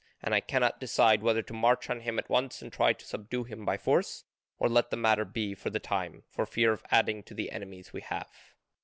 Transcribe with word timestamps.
And 0.23 0.33
I 0.33 0.39
cannot 0.41 0.79
decide 0.79 1.21
whether 1.21 1.43
to 1.43 1.53
march 1.53 1.87
on 1.87 1.99
him 1.99 2.17
at 2.17 2.27
once 2.27 2.63
and 2.63 2.73
try 2.73 2.91
to 2.91 3.05
subdue 3.05 3.43
him 3.43 3.65
by 3.65 3.77
force, 3.77 4.23
or 4.57 4.67
let 4.67 4.89
the 4.89 4.97
matter 4.97 5.25
be 5.25 5.53
for 5.53 5.69
the 5.69 5.79
time, 5.79 6.23
for 6.27 6.47
fear 6.47 6.71
of 6.71 6.83
adding 6.89 7.21
to 7.21 7.35
the 7.35 7.51
enemies 7.51 7.93
we 7.93 8.01
have." 8.01 8.33